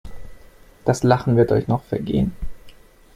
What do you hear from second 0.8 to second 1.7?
Das Lachen wird euch